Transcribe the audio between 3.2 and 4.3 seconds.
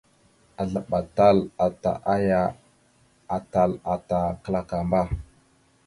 atal ata